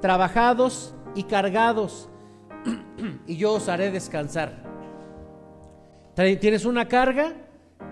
[0.00, 2.08] trabajados y cargados,
[3.26, 4.62] y yo os haré descansar.
[6.14, 7.34] ¿Tienes una carga?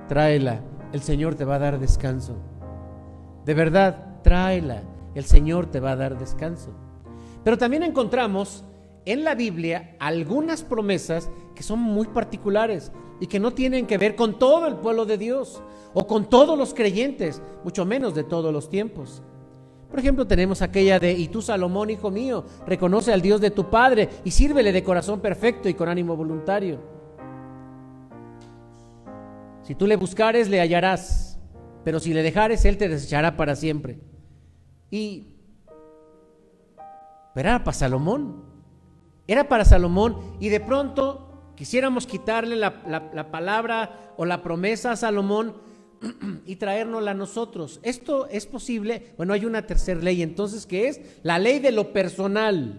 [0.09, 0.61] Tráela.
[0.93, 2.37] El Señor te va a dar descanso.
[3.45, 4.83] De verdad, tráela.
[5.15, 6.71] El Señor te va a dar descanso.
[7.45, 8.65] Pero también encontramos
[9.05, 14.15] en la Biblia algunas promesas que son muy particulares y que no tienen que ver
[14.15, 15.63] con todo el pueblo de Dios
[15.95, 19.23] o con todos los creyentes, mucho menos de todos los tiempos.
[19.93, 23.69] Por ejemplo, tenemos aquella de, y tú Salomón, hijo mío, reconoce al Dios de tu
[23.69, 26.81] Padre y sírvele de corazón perfecto y con ánimo voluntario.
[29.65, 31.39] Si tú le buscares, le hallarás,
[31.85, 33.99] pero si le dejares, Él te desechará para siempre.
[34.91, 35.37] Y,
[37.35, 38.45] pero era para Salomón,
[39.27, 45.55] era para Salomón y de pronto quisiéramos quitarle la, palabra o la promesa a Salomón
[46.47, 47.81] y traérnosla a nosotros.
[47.83, 49.15] ¿Esto es posible?
[49.17, 52.79] Bueno, hay una tercera ley entonces que es la ley de lo personal.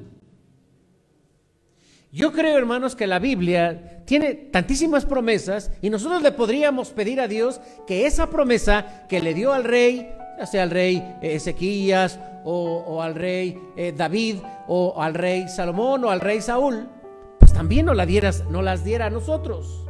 [2.12, 7.28] Yo creo, hermanos, que la Biblia tiene tantísimas promesas y nosotros le podríamos pedir a
[7.28, 10.08] Dios que esa promesa que le dio al rey,
[10.38, 16.12] ya sea al rey Ezequías o, al rey eh, David o al rey Salomón o
[16.12, 16.88] al rey Saúl,
[17.52, 19.83] también no, la dieras, no las diera a nosotros.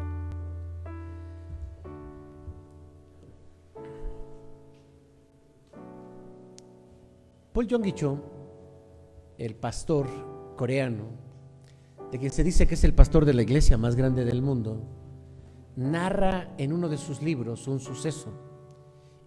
[7.54, 8.18] Paul Yonggi Cho,
[9.38, 10.08] el pastor
[10.58, 11.06] coreano,
[12.12, 14.82] de quien se dice que es el pastor de la iglesia más grande del mundo,
[15.76, 18.34] narra en uno de sus libros un suceso.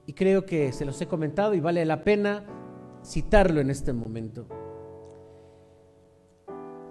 [0.06, 2.44] Y creo que se los he comentado y vale la pena
[3.04, 4.48] citarlo en este momento.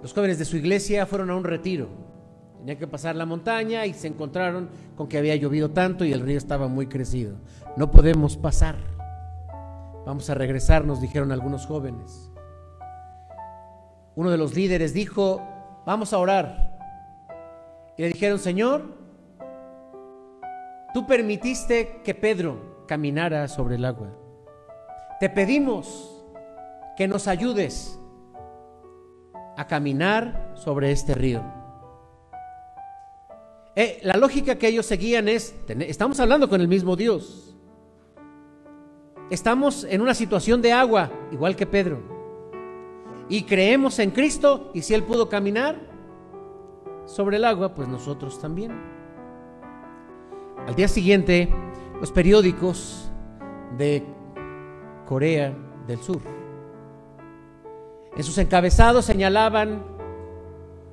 [0.01, 1.89] Los jóvenes de su iglesia fueron a un retiro.
[2.59, 6.21] Tenían que pasar la montaña y se encontraron con que había llovido tanto y el
[6.21, 7.35] río estaba muy crecido.
[7.75, 8.94] No podemos pasar.
[10.05, 12.31] Vamos a regresar, nos dijeron algunos jóvenes.
[14.15, 15.41] Uno de los líderes dijo,
[15.85, 16.77] vamos a orar.
[17.97, 18.83] Y le dijeron, Señor,
[20.93, 24.09] tú permitiste que Pedro caminara sobre el agua.
[25.19, 26.23] Te pedimos
[26.95, 27.99] que nos ayudes
[29.57, 31.43] a caminar sobre este río.
[33.75, 37.54] Eh, la lógica que ellos seguían es, estamos hablando con el mismo Dios.
[39.29, 41.99] Estamos en una situación de agua, igual que Pedro.
[43.27, 45.79] Y creemos en Cristo y si Él pudo caminar
[47.05, 48.71] sobre el agua, pues nosotros también.
[50.67, 51.49] Al día siguiente,
[51.99, 53.11] los periódicos
[53.77, 54.03] de
[55.05, 55.55] Corea
[55.87, 56.21] del Sur
[58.15, 59.83] en sus encabezados señalaban,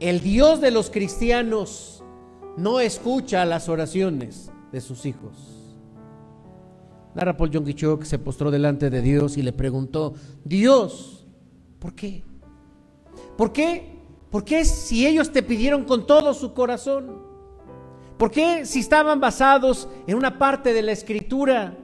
[0.01, 2.03] el Dios de los cristianos
[2.57, 5.52] no escucha las oraciones de sus hijos.
[7.15, 11.27] Jong que se postró delante de Dios y le preguntó, Dios,
[11.79, 12.25] ¿por qué?
[13.37, 13.99] ¿Por qué?
[14.31, 17.21] ¿Por qué si ellos te pidieron con todo su corazón?
[18.17, 21.77] ¿Por qué si estaban basados en una parte de la escritura?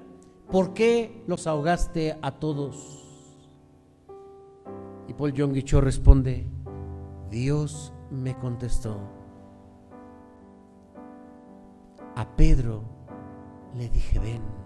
[0.50, 3.04] ¿Por qué los ahogaste a todos?
[5.08, 6.46] Y Paul Yong Cho responde,
[7.30, 8.98] Dios me contestó.
[12.14, 12.82] A Pedro
[13.76, 14.57] le dije, ven.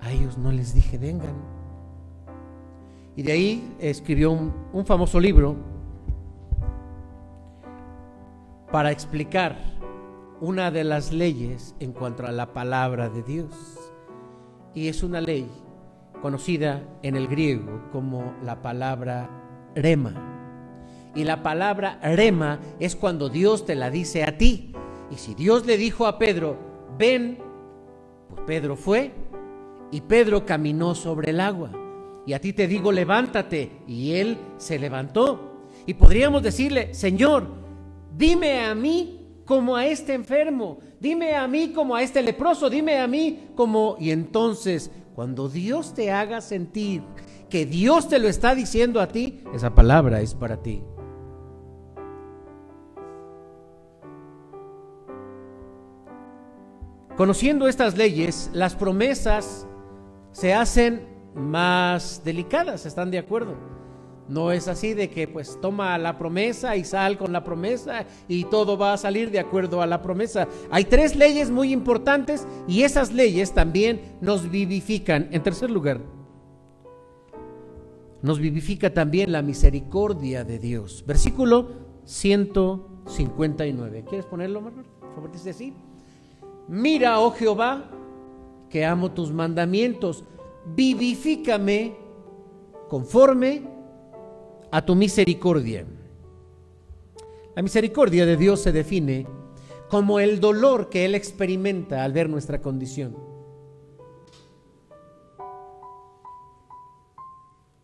[0.00, 1.34] A ellos no les dije, vengan.
[3.18, 5.56] Y de ahí escribió un, famoso libro
[8.70, 9.56] para explicar
[10.40, 13.52] una de las leyes en cuanto a la palabra de Dios.
[14.72, 15.50] Y es una ley
[16.22, 19.28] conocida en el griego como la palabra
[19.74, 20.14] rema.
[21.16, 24.72] Y la palabra rema es cuando Dios te la dice a ti.
[25.10, 26.56] Y si Dios le dijo a Pedro,
[26.96, 27.38] ven,
[28.28, 29.12] pues Pedro fue
[29.90, 31.70] y Pedro caminó sobre el agua.
[32.26, 33.70] Y a ti te digo, levántate.
[33.86, 35.62] Y él se levantó.
[35.86, 37.46] Y podríamos decirle, Señor,
[38.16, 42.98] dime a mí como a este enfermo, dime a mí como a este leproso, dime
[42.98, 43.96] a mí como...
[43.98, 47.02] Y entonces cuando Dios te haga sentir
[47.48, 50.82] que Dios te lo está diciendo a ti, esa palabra es para ti.
[57.16, 59.66] Conociendo estas leyes, las promesas
[60.32, 63.54] se hacen más delicadas, ¿están de acuerdo?
[64.28, 68.44] No es así de que pues toma la promesa y sal con la promesa y
[68.44, 70.46] todo va a salir de acuerdo a la promesa.
[70.70, 75.28] Hay tres leyes muy importantes y esas leyes también nos vivifican.
[75.32, 76.02] En tercer lugar,
[78.20, 81.04] nos vivifica también la misericordia de Dios.
[81.06, 81.70] Versículo
[82.04, 84.04] 159.
[84.06, 84.84] ¿Quieres ponerlo, Marlon?
[85.00, 85.72] Por favor, dice así.
[86.68, 87.90] Mira, oh Jehová,
[88.70, 90.24] que amo tus mandamientos.
[90.66, 91.96] Vivifícame
[92.88, 93.62] conforme
[94.70, 95.86] a tu misericordia.
[97.54, 99.26] La misericordia de Dios se define
[99.88, 103.16] como el dolor que Él experimenta al ver nuestra condición.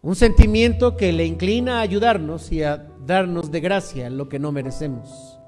[0.03, 4.53] Un sentimiento que le inclina a ayudarnos y a darnos de gracia lo que no
[4.53, 5.39] merecemos.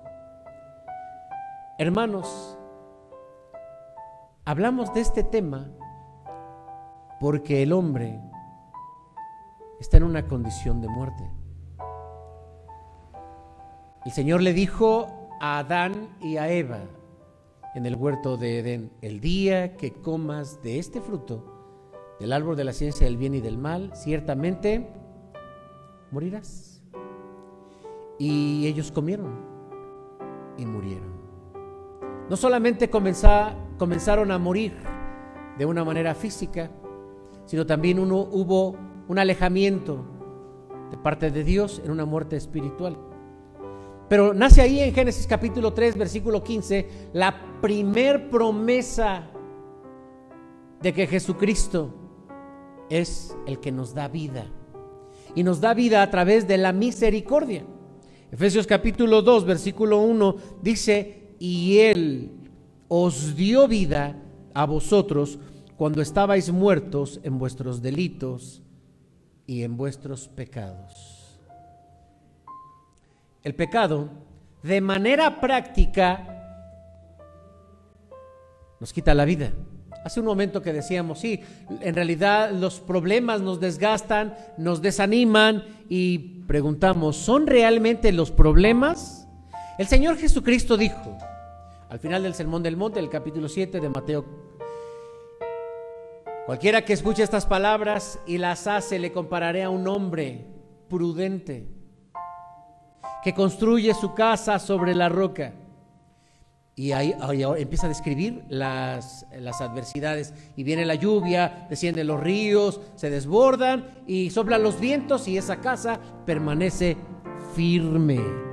[1.79, 2.56] Hermanos,
[4.47, 5.69] hablamos de este tema
[7.21, 8.21] porque el hombre
[9.81, 11.29] está en una condición de muerte.
[14.05, 15.09] El Señor le dijo
[15.41, 16.79] a Adán y a Eva
[17.75, 21.45] en el huerto de Edén, el día que comas de este fruto,
[22.21, 24.89] del árbol de la ciencia del bien y del mal, ciertamente
[26.13, 26.85] morirás.
[28.19, 29.45] Y ellos comieron
[30.57, 31.17] y murieron.
[32.31, 32.89] No solamente
[33.79, 34.73] comenzaron a morir
[35.59, 36.71] de una manera física,
[37.45, 38.77] sino también uno, hubo
[39.09, 40.05] un alejamiento
[40.91, 42.97] de parte de Dios en una muerte espiritual.
[44.09, 49.31] Pero nace ahí en Génesis capítulo 3, versículo 15, la primer promesa
[50.81, 51.93] de que Jesucristo
[52.89, 54.47] es el que nos da vida.
[55.35, 57.65] Y nos da vida a través de la misericordia.
[58.31, 62.36] Efesios capítulo 2, versículo 1 dice, y Él
[62.89, 64.17] os dio vida
[64.55, 65.39] a vosotros
[65.77, 68.63] cuando estabais muertos en vuestros delitos
[69.47, 71.39] y en vuestros pecados.
[73.43, 74.09] El pecado,
[74.63, 76.37] de manera práctica,
[78.81, 79.53] nos quita la vida.
[80.05, 81.41] Hace un momento que decíamos, sí,
[81.81, 89.29] en realidad los problemas nos desgastan, nos desaniman y preguntamos, ¿son realmente los problemas?
[89.79, 91.19] El Señor Jesucristo dijo,
[91.89, 94.25] al final del Sermón del Monte, el capítulo 7 de Mateo,
[96.47, 100.47] cualquiera que escuche estas palabras y las hace, le compararé a un hombre
[100.89, 101.69] prudente
[103.23, 105.53] que construye su casa sobre la roca.
[106.79, 107.15] Y ahí,
[107.57, 110.35] empieza a describir las, las, adversidades.
[110.57, 115.57] Y viene la lluvia, descienden los ríos, se desbordan y soplan los vientos y esa
[115.57, 116.99] casa permanece
[117.55, 118.46] firme.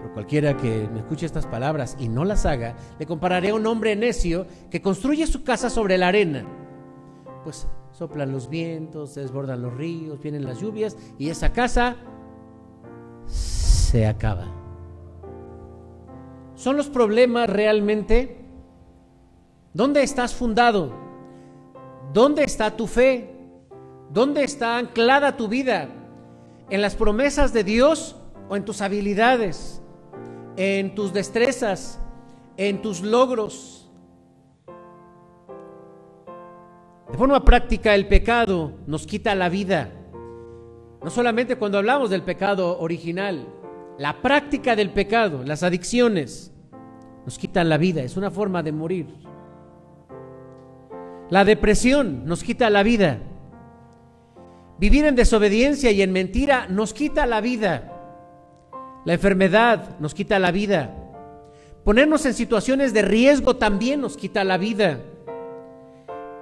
[0.00, 3.66] Pero cualquiera que me escuche estas palabras y no las haga, le compararé a un
[3.66, 6.46] hombre necio que construye su casa sobre la arena.
[7.44, 11.96] Pues soplan los vientos, se desbordan los ríos, vienen las lluvias y esa casa
[13.26, 14.46] se acaba.
[16.54, 18.44] ¿Son los problemas realmente?
[19.72, 20.92] ¿Dónde estás fundado?
[22.12, 23.34] ¿Dónde está tu fe?
[24.12, 25.88] ¿Dónde está anclada tu vida?
[26.70, 28.16] ¿En las promesas de Dios
[28.48, 29.77] o en tus habilidades?
[30.60, 32.00] ¿En tus destrezas?
[32.56, 33.88] ¿En tus logros?
[37.12, 39.92] De forma práctica, el pecado nos quita la vida.
[41.00, 43.46] No solamente cuando hablamos del pecado original,
[43.98, 46.52] la práctica del pecado, las adicciones,
[47.24, 49.06] nos quitan la vida, es una forma de morir.
[51.30, 53.20] La depresión nos quita la vida.
[54.80, 57.97] Vivir en desobediencia y en mentira nos quita la vida.
[59.04, 60.94] La enfermedad nos quita la vida.
[61.84, 65.00] Ponernos en situaciones de riesgo también nos quita la vida.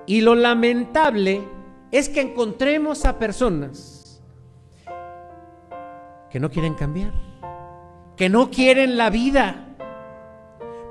[0.06, 1.42] Y lo lamentable
[1.90, 4.22] es que encontremos a personas
[6.30, 7.26] que no quieren cambiar
[8.16, 9.76] que no quieren la vida,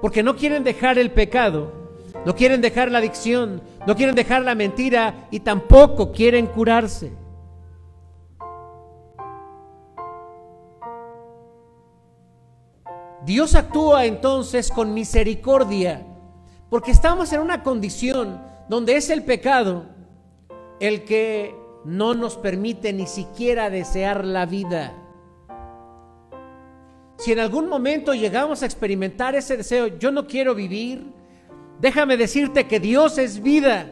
[0.01, 1.73] porque no quieren dejar el pecado,
[2.25, 7.11] no quieren dejar la adicción, no quieren dejar la mentira y tampoco quieren curarse.
[13.25, 16.05] Dios actúa entonces con misericordia,
[16.69, 19.85] porque estamos en una condición donde es el pecado
[20.79, 21.55] el que
[21.85, 24.93] no nos permite ni siquiera desear la vida.
[27.17, 31.11] Si en algún momento llegamos a experimentar ese deseo, yo no quiero vivir,
[31.79, 33.89] déjame decirte que Dios es vida.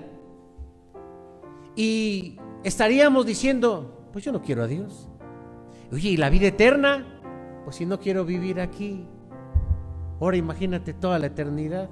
[1.76, 5.08] Y estaríamos diciendo, pues yo no quiero a Dios.
[5.92, 7.22] Oye, ¿y la vida eterna?
[7.64, 9.08] Pues si no quiero vivir aquí.
[10.24, 11.90] Ahora imagínate toda la eternidad.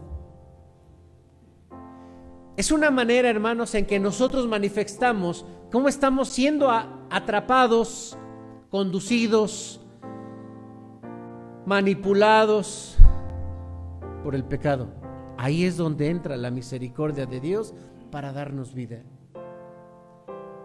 [2.55, 8.17] Es una manera, hermanos, en que nosotros manifestamos cómo estamos siendo atrapados,
[8.69, 9.85] conducidos,
[11.65, 12.97] manipulados
[14.23, 14.87] por el pecado.
[15.37, 17.73] Ahí es donde entra la misericordia de Dios
[18.11, 19.03] para darnos vida.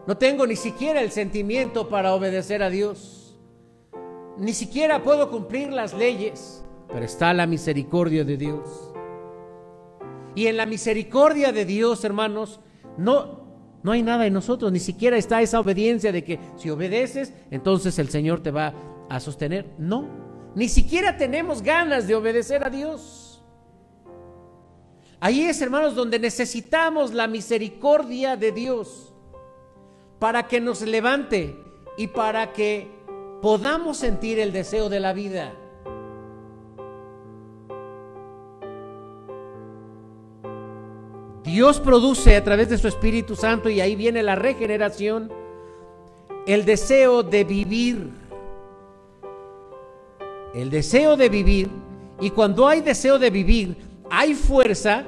[0.07, 3.37] No tengo ni siquiera el sentimiento para obedecer a Dios.
[4.39, 8.93] Ni siquiera puedo cumplir las leyes, pero está la misericordia de Dios.
[10.35, 12.61] Y en la misericordia de Dios, hermanos,
[12.99, 13.47] no
[13.87, 17.97] no hay nada en nosotros, ni siquiera está esa obediencia de que si obedeces, entonces
[18.01, 18.75] el Señor te va
[19.09, 19.65] a sostener.
[19.79, 20.09] No,
[20.57, 23.45] ni siquiera tenemos ganas de obedecer a Dios.
[25.21, 29.15] Ahí es, hermanos, donde necesitamos la misericordia de Dios
[30.19, 31.57] para que nos levante
[31.97, 32.91] y para que
[33.41, 35.55] podamos sentir el deseo de la vida.
[41.47, 45.33] Dios produce a través de su Espíritu Santo, y ahí viene la regeneración,
[46.47, 48.27] el deseo de vivir
[50.57, 51.69] el deseo de vivir,
[52.19, 53.77] y cuando hay deseo de vivir,
[54.11, 55.05] hay fuerza,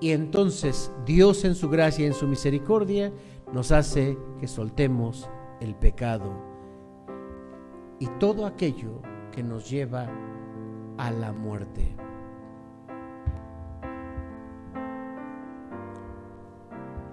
[0.00, 3.10] y entonces Dios en su gracia y en su misericordia
[3.54, 6.30] nos hace que soltemos el pecado
[7.98, 9.00] y todo aquello
[9.34, 10.10] que nos lleva
[10.98, 11.96] a la muerte.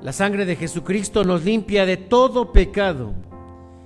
[0.06, 3.16] La sangre de Jesucristo nos limpia de todo pecado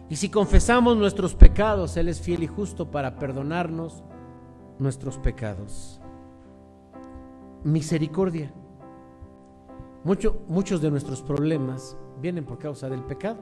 [0.09, 4.03] y si confesamos nuestros pecados, Él es fiel y justo para perdonarnos
[4.79, 6.01] nuestros pecados.
[7.63, 8.51] Misericordia.
[10.03, 13.39] muchos de nuestros problemas vienen por causa del pecado,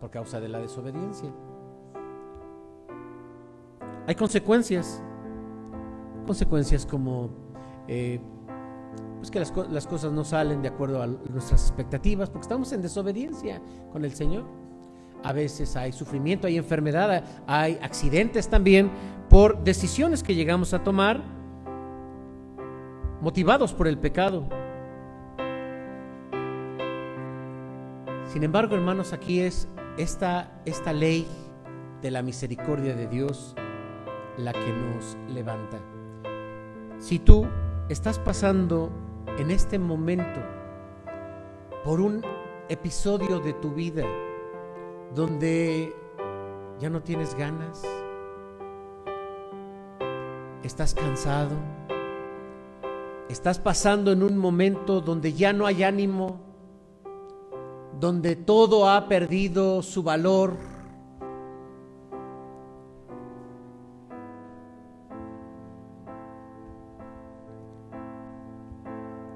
[0.00, 1.32] por causa de la desobediencia.
[4.08, 5.00] Hay consecuencias,
[6.26, 7.30] consecuencias como
[7.86, 8.20] eh,
[9.20, 13.60] pues que las, cosas no salen de acuerdo a nuestras expectativas, porque estamos en desobediencia
[13.92, 14.44] con el Señor.
[15.22, 18.90] a veces hay sufrimiento, hay enfermedad, hay accidentes también
[19.28, 21.22] por decisiones que llegamos a tomar
[23.20, 24.48] motivados por el pecado.
[28.32, 29.68] Sin embargo, hermanos, aquí es
[29.98, 31.28] esta, esta ley
[32.00, 33.54] de la misericordia de Dios
[34.38, 35.78] la que nos levanta.
[36.98, 37.46] Si tú
[37.90, 38.90] estás pasando
[39.40, 40.38] en este momento
[41.82, 42.22] por un
[42.68, 44.04] episodio de tu vida
[45.14, 45.94] donde
[46.78, 47.82] ya no tienes ganas,
[50.62, 51.56] estás cansado,
[53.30, 56.38] estás pasando en un momento donde ya no hay ánimo,
[57.98, 60.58] donde todo ha perdido su valor,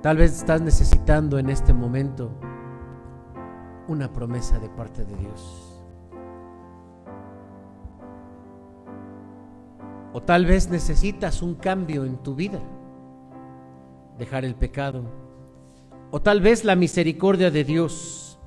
[0.05, 2.31] Tal vez estás necesitando en este momento
[3.89, 5.83] una promesa de parte de Dios.
[10.13, 12.61] O tal vez necesitas un cambio en tu vida,
[14.19, 15.05] dejar el pecado.
[16.11, 18.39] O tal vez la misericordia de Dios.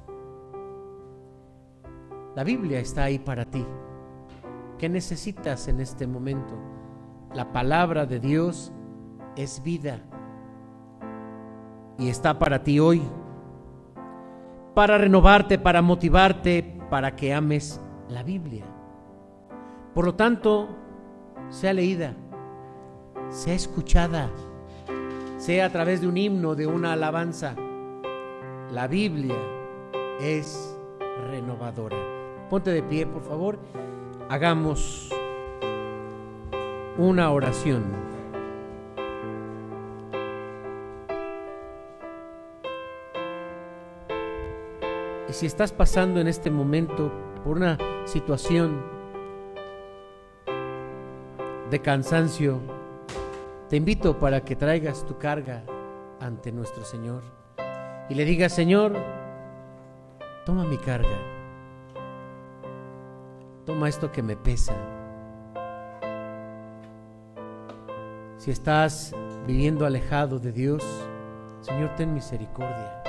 [2.36, 3.66] La Biblia está ahí para ti.
[4.78, 6.53] ¿Qué necesitas en este momento?
[7.34, 8.72] La palabra de Dios
[9.36, 10.07] es vida
[12.00, 13.02] y está para ti hoy,
[14.74, 18.66] para renovarte, para motivarte, para que ames la Biblia.
[19.93, 20.70] Por lo tanto,
[21.50, 22.14] sea leída,
[23.30, 24.30] sea escuchada,
[25.38, 27.56] sea a través de un himno, de una alabanza.
[28.72, 29.38] La Biblia
[30.20, 30.78] es
[31.32, 31.98] renovadora.
[32.50, 33.60] Ponte de pie, por favor.
[34.30, 35.10] Hagamos
[36.98, 38.07] una oración.
[45.30, 47.12] Y si estás pasando en este momento
[47.44, 48.82] por una situación
[51.70, 52.62] de cansancio,
[53.70, 55.64] te invito para que traigas tu carga
[56.22, 57.24] ante nuestro Señor
[58.10, 58.94] y le digas, Señor,
[60.46, 61.18] toma mi carga,
[63.66, 64.74] toma esto que me pesa.
[68.38, 69.14] Si estás
[69.46, 70.86] viviendo alejado de Dios,
[71.60, 73.04] Señor, ten misericordia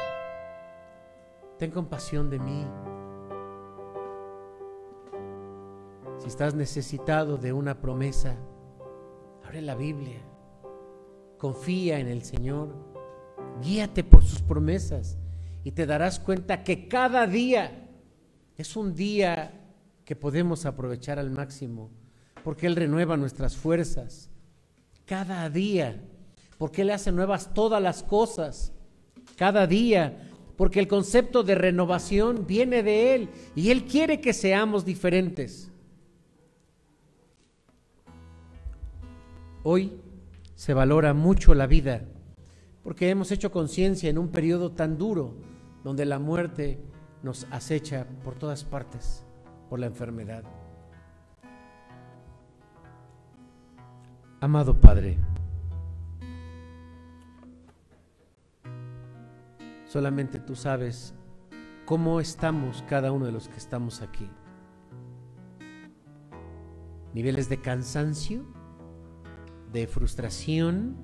[1.59, 2.65] ten compasión de mí.
[6.19, 8.37] Si estás necesitado de una promesa,
[9.45, 10.21] abre la Biblia,
[11.37, 12.75] confía en el Señor,
[13.63, 15.19] guíate por sus promesas
[15.65, 17.89] y te darás cuenta que cada día
[18.57, 19.53] es un día
[20.05, 21.91] que podemos aprovechar al máximo,
[22.45, 24.31] porque Él renueva nuestras fuerzas.
[25.05, 26.03] Cada día,
[26.57, 28.73] porque Él hace nuevas todas las cosas,
[29.37, 30.28] cada día
[30.59, 35.71] porque el concepto de renovación viene de Él y Él quiere que seamos diferentes.
[39.63, 39.93] Hoy
[40.57, 42.03] se valora mucho la vida
[42.83, 45.37] porque hemos hecho conciencia en un periodo tan duro
[45.85, 46.81] donde la muerte
[47.23, 49.25] nos acecha por todas partes
[49.71, 50.43] por la enfermedad.
[54.41, 55.19] Amado Padre,
[59.89, 61.15] Solamente tú sabes
[61.87, 64.29] cómo estamos cada uno de los que estamos aquí.
[67.15, 68.45] Niveles de cansancio,
[69.73, 70.95] de frustración,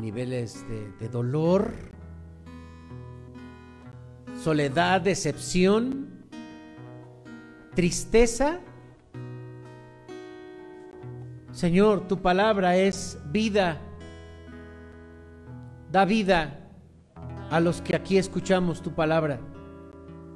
[0.00, 0.66] niveles
[0.98, 1.74] de, dolor,
[4.42, 6.24] soledad, decepción,
[7.74, 8.60] tristeza.
[11.52, 13.82] Señor, tu palabra es vida,
[15.92, 16.63] da vida
[17.50, 19.40] a los que aquí escuchamos tu palabra.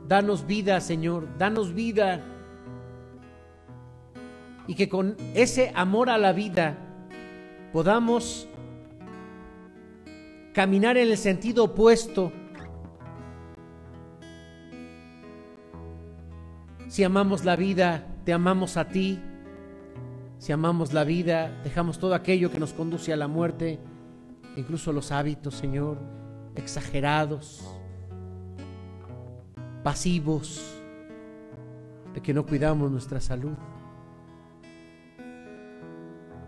[0.06, 2.24] Danos vida, Señor, danos vida.
[4.66, 6.76] Y que con ese amor a la vida
[7.72, 8.48] podamos
[10.52, 12.32] caminar en el sentido opuesto.
[16.88, 19.20] Si amamos la vida, te amamos a ti.
[20.38, 23.80] Si amamos la vida, dejamos todo aquello que nos conduce a la muerte,
[24.56, 26.18] incluso los hábitos, Señor
[26.58, 27.64] exagerados,
[29.82, 30.82] pasivos,
[32.12, 33.56] de que no cuidamos nuestra salud.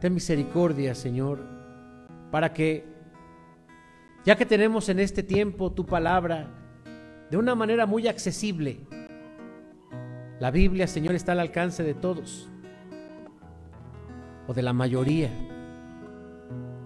[0.00, 1.38] Ten misericordia, Señor,
[2.30, 2.84] para que,
[4.24, 6.48] ya que tenemos en este tiempo tu palabra,
[7.30, 8.80] de una manera muy accesible,
[10.40, 12.50] la Biblia, Señor, está al alcance de todos,
[14.48, 15.30] o de la mayoría,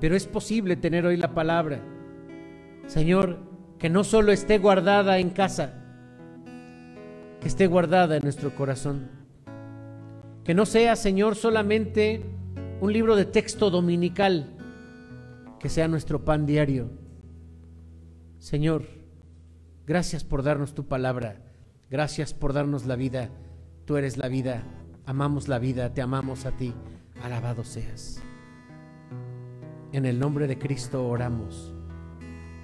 [0.01, 1.81] pero es posible tener hoy la palabra
[2.87, 3.39] Señor,
[3.79, 5.75] que no solo esté guardada en casa,
[7.41, 9.11] que esté guardada en nuestro corazón.
[10.45, 12.25] Que no sea, Señor, solamente
[12.81, 14.57] un libro de texto dominical,
[15.59, 16.91] que sea nuestro pan diario.
[18.39, 18.85] Señor,
[19.87, 21.43] gracias por darnos tu palabra,
[21.91, 23.31] gracias por darnos la vida.
[23.87, 24.63] Tú eres la vida,
[25.07, 26.73] amamos la vida, te amamos a ti,
[27.23, 28.23] alabado seas.
[29.93, 31.74] En el nombre de Cristo oramos.